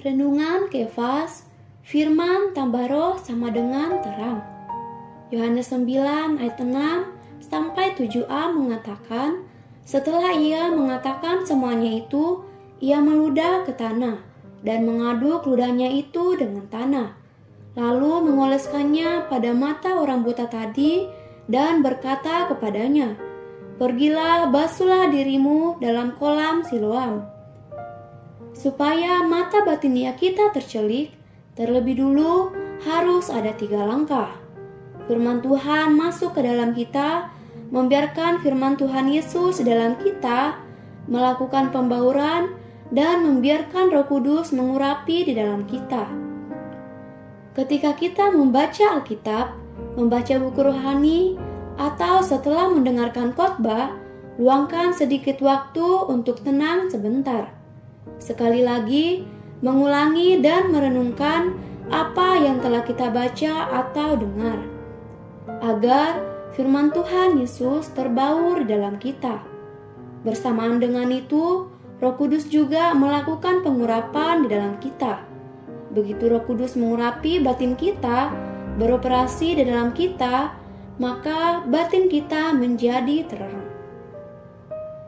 Renungan 0.00 0.72
Kefas, 0.72 1.44
firman 1.84 2.56
tambah 2.56 2.88
roh 2.88 3.20
sama 3.20 3.52
dengan 3.52 4.00
terang. 4.00 4.40
Yohanes 5.28 5.76
9 5.76 6.40
ayat 6.40 6.56
6 6.56 7.44
sampai 7.44 7.92
7a 7.92 8.48
mengatakan, 8.48 9.44
setelah 9.84 10.32
ia 10.32 10.72
mengatakan 10.72 11.44
semuanya 11.44 12.00
itu, 12.00 12.40
ia 12.80 12.96
meludah 12.96 13.68
ke 13.68 13.76
tanah 13.76 14.24
dan 14.64 14.88
mengaduk 14.88 15.44
ludahnya 15.44 15.92
itu 15.92 16.32
dengan 16.32 16.64
tanah. 16.72 17.12
Lalu 17.76 18.24
mengoleskannya 18.24 19.28
pada 19.28 19.52
mata 19.52 20.00
orang 20.00 20.24
buta 20.24 20.48
tadi 20.48 21.12
dan 21.50 21.82
berkata 21.82 22.46
kepadanya, 22.46 23.18
Pergilah 23.80 24.52
basuhlah 24.54 25.10
dirimu 25.10 25.80
dalam 25.82 26.14
kolam 26.20 26.62
Siloam 26.62 27.26
Supaya 28.54 29.24
mata 29.24 29.64
batinia 29.64 30.14
kita 30.14 30.52
tercelik, 30.54 31.16
terlebih 31.56 31.96
dulu 31.98 32.52
harus 32.86 33.32
ada 33.32 33.56
tiga 33.56 33.82
langkah. 33.82 34.36
Firman 35.08 35.42
Tuhan 35.42 35.96
masuk 35.96 36.36
ke 36.38 36.44
dalam 36.44 36.76
kita, 36.76 37.32
membiarkan 37.72 38.44
firman 38.44 38.76
Tuhan 38.76 39.08
Yesus 39.10 39.64
dalam 39.64 39.96
kita, 39.98 40.60
melakukan 41.08 41.72
pembauran, 41.72 42.52
dan 42.92 43.24
membiarkan 43.24 43.90
roh 43.90 44.04
kudus 44.06 44.52
mengurapi 44.52 45.24
di 45.24 45.32
dalam 45.32 45.64
kita. 45.64 46.04
Ketika 47.56 47.96
kita 47.96 48.28
membaca 48.30 49.00
Alkitab, 49.00 49.56
membaca 50.00 50.32
buku 50.40 50.60
rohani, 50.64 51.20
atau 51.76 52.24
setelah 52.24 52.72
mendengarkan 52.72 53.36
khotbah, 53.36 53.92
luangkan 54.40 54.96
sedikit 54.96 55.44
waktu 55.44 55.84
untuk 56.08 56.40
tenang 56.40 56.88
sebentar 56.88 57.60
Sekali 58.20 58.60
lagi, 58.60 59.24
mengulangi 59.64 60.40
dan 60.44 60.72
merenungkan 60.72 61.56
apa 61.88 62.36
yang 62.36 62.60
telah 62.60 62.84
kita 62.84 63.08
baca 63.10 63.54
atau 63.84 64.14
dengar, 64.16 64.60
agar 65.64 66.20
firman 66.54 66.92
Tuhan 66.94 67.40
Yesus 67.40 67.90
terbaur 67.96 68.62
dalam 68.68 69.00
kita. 69.00 69.42
Bersamaan 70.22 70.78
dengan 70.78 71.08
itu, 71.08 71.66
Roh 72.00 72.14
Kudus 72.16 72.48
juga 72.48 72.92
melakukan 72.92 73.64
pengurapan 73.64 74.44
di 74.44 74.48
dalam 74.52 74.76
kita. 74.78 75.24
Begitu 75.96 76.30
Roh 76.30 76.44
Kudus 76.44 76.76
mengurapi 76.76 77.40
batin 77.40 77.74
kita, 77.74 78.30
beroperasi 78.76 79.58
di 79.58 79.64
dalam 79.66 79.90
kita, 79.96 80.54
maka 81.00 81.64
batin 81.64 82.06
kita 82.12 82.52
menjadi 82.52 83.24
terang. 83.26 83.64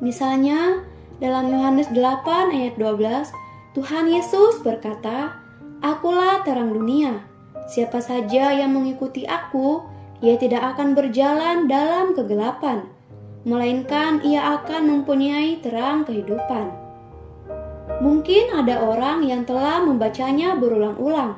Misalnya, 0.00 0.82
dalam 1.22 1.52
Yohanes 1.52 1.92
8 1.92 2.50
ayat 2.50 2.74
12, 2.80 3.30
Tuhan 3.76 4.06
Yesus 4.10 4.64
berkata, 4.64 5.38
Akulah 5.84 6.40
terang 6.42 6.72
dunia. 6.72 7.22
Siapa 7.68 8.00
saja 8.00 8.52
yang 8.56 8.72
mengikuti 8.72 9.28
aku, 9.28 9.84
ia 10.24 10.40
tidak 10.40 10.74
akan 10.74 10.96
berjalan 10.96 11.68
dalam 11.68 12.16
kegelapan, 12.16 12.88
melainkan 13.44 14.24
ia 14.24 14.56
akan 14.56 14.88
mempunyai 14.88 15.60
terang 15.60 16.08
kehidupan. 16.08 16.72
Mungkin 18.00 18.56
ada 18.56 18.80
orang 18.80 19.28
yang 19.28 19.44
telah 19.44 19.84
membacanya 19.84 20.56
berulang-ulang, 20.56 21.36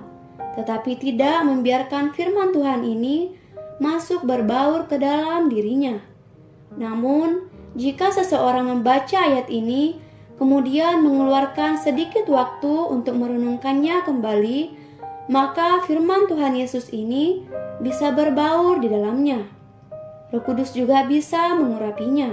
tetapi 0.57 0.97
tidak 0.97 1.45
membiarkan 1.45 2.17
firman 2.17 2.53
Tuhan 2.53 2.83
ini 2.83 3.37
masuk 3.77 4.25
berbaur 4.25 4.89
ke 4.89 4.97
dalam 4.97 5.53
dirinya. 5.53 6.01
Namun, 6.77 7.49
jika 7.77 8.09
seseorang 8.09 8.73
membaca 8.73 9.21
ayat 9.21 9.53
ini, 9.53 10.01
kemudian 10.41 11.05
mengeluarkan 11.05 11.77
sedikit 11.77 12.25
waktu 12.29 12.73
untuk 12.89 13.21
merenungkannya 13.21 14.01
kembali, 14.05 14.61
maka 15.29 15.85
firman 15.85 16.25
Tuhan 16.25 16.57
Yesus 16.57 16.89
ini 16.93 17.45
bisa 17.85 18.13
berbaur 18.17 18.81
di 18.81 18.89
dalamnya. 18.89 19.45
Roh 20.33 20.43
Kudus 20.43 20.73
juga 20.73 21.05
bisa 21.05 21.53
mengurapinya, 21.55 22.33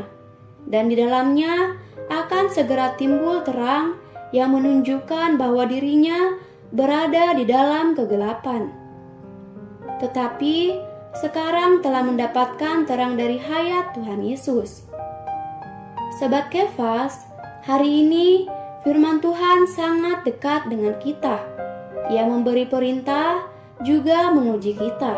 dan 0.65 0.87
di 0.87 0.95
dalamnya 0.95 1.75
akan 2.07 2.49
segera 2.49 2.95
timbul 2.95 3.43
terang 3.43 3.99
yang 4.33 4.55
menunjukkan 4.55 5.37
bahwa 5.37 5.67
dirinya 5.69 6.39
berada 6.73 7.37
di 7.37 7.45
dalam 7.45 7.93
kegelapan. 7.93 8.73
Tetapi 10.01 10.73
sekarang 11.21 11.85
telah 11.85 12.01
mendapatkan 12.01 12.89
terang 12.89 13.13
dari 13.13 13.37
hayat 13.37 13.93
Tuhan 13.93 14.25
Yesus. 14.25 14.89
Sobat 16.17 16.49
Kefas, 16.49 17.29
hari 17.61 18.01
ini 18.01 18.49
firman 18.81 19.21
Tuhan 19.21 19.69
sangat 19.69 20.25
dekat 20.25 20.65
dengan 20.65 20.97
kita. 20.97 21.37
Ia 22.09 22.25
memberi 22.25 22.65
perintah 22.65 23.45
juga 23.85 24.33
menguji 24.33 24.73
kita. 24.73 25.13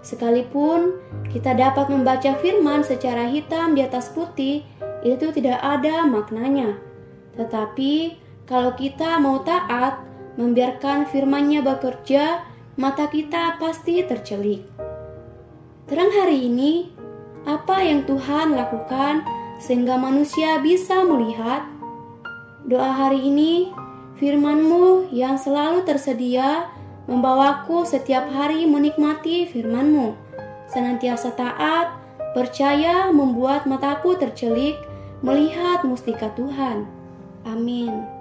Sekalipun 0.00 0.96
kita 1.28 1.52
dapat 1.52 1.92
membaca 1.92 2.32
firman 2.40 2.80
secara 2.80 3.28
hitam 3.28 3.76
di 3.76 3.84
atas 3.84 4.08
putih, 4.16 4.64
itu 5.04 5.28
tidak 5.28 5.60
ada 5.60 6.08
maknanya. 6.08 6.80
Tetapi 7.36 8.16
kalau 8.48 8.72
kita 8.78 9.20
mau 9.20 9.44
taat, 9.44 10.15
membiarkan 10.36 11.08
firmannya 11.08 11.64
bekerja, 11.64 12.44
mata 12.76 13.08
kita 13.08 13.56
pasti 13.56 14.04
tercelik. 14.04 14.64
Terang 15.88 16.12
hari 16.12 16.46
ini, 16.46 16.92
apa 17.48 17.80
yang 17.80 18.04
Tuhan 18.04 18.52
lakukan 18.52 19.24
sehingga 19.62 19.96
manusia 19.96 20.60
bisa 20.60 21.02
melihat. 21.06 21.64
Doa 22.66 22.90
hari 22.92 23.22
ini, 23.22 23.70
firmanmu 24.18 25.14
yang 25.14 25.40
selalu 25.40 25.86
tersedia 25.86 26.68
membawaku 27.06 27.86
setiap 27.86 28.26
hari 28.34 28.66
menikmati 28.66 29.46
firmanmu. 29.46 30.18
Senantiasa 30.66 31.30
taat, 31.38 31.94
percaya 32.34 33.14
membuat 33.14 33.64
mataku 33.70 34.18
tercelik 34.18 34.76
melihat 35.22 35.86
mustika 35.86 36.28
Tuhan. 36.34 36.84
Amin. 37.46 38.15